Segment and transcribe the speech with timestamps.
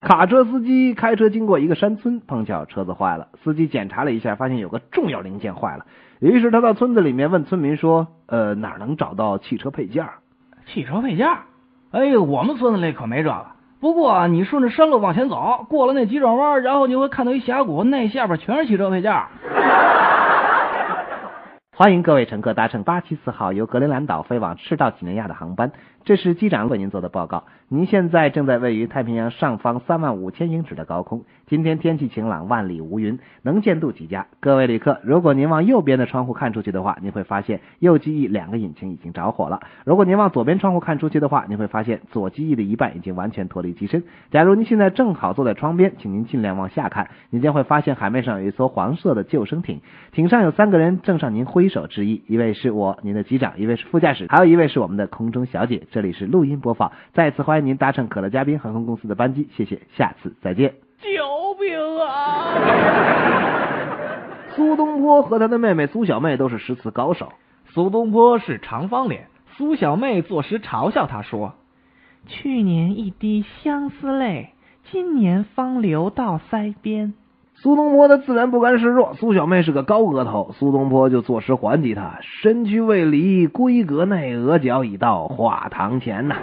[0.00, 3.28] 卡车司机开车经过一个山村，碰巧车子坏了。
[3.44, 5.84] 司机检查了一下，发现有个重要零件坏了。
[6.20, 10.06] 于是他到村子里面问村民说：“呃，哪儿能找到汽车配件？”
[10.64, 11.28] 汽车配件？
[11.90, 13.46] 哎呦，我们村子里可没这个。
[13.78, 19.12] 不过你顺着山路往前走，过了那急转弯，然后你会看到一峡谷，那下边全是汽车配件。
[21.76, 25.72] 欢迎各位乘客搭乘八七四号由格陵兰岛飞往赤道几内亚的航班。
[26.04, 27.44] 这是机长为您做的报告。
[27.68, 31.24] 您现在正在位于太平洋上方三万五千英尺的高空。
[31.46, 34.26] 今天天气晴朗，万里无云，能见度极佳。
[34.40, 39.60] 各位旅客，如果您往右边的窗户看出去的话，您会发现右机翼两个引擎已经着火了。
[39.84, 44.02] 如果您往左边窗户看出去的话，您会发现左机翼的一半已经完全脱离机身。
[44.30, 49.80] 假如您现在正好坐在窗边，请您尽量往下看，您将会发现海面上有一艘黄色的救生艇，
[50.12, 55.82] 艇上有三个人正向您挥手致意，一位是我，您的机长，一位是副驾驶，还有一位是我们的空中小姐。
[55.90, 60.74] 这里是录音播放，再次欢迎您搭乘可乐嘉宾航空公司的班机，谢谢，下次再见。
[61.00, 62.54] 救命啊！
[64.54, 67.32] 苏东坡和他的妹妹苏小妹都是诗词高手。
[67.70, 71.54] 苏东坡是长方脸，苏小妹作诗嘲笑他说
[72.28, 74.50] ：“去年一滴相思泪，
[74.92, 77.14] 今年方流到腮边。”
[77.62, 86.36] 苏东坡他自然不甘示弱，苏小妹是个高额头，苏东坡就作诗还击他：“身躯未离闺阁内，额角已到画堂前。”呐。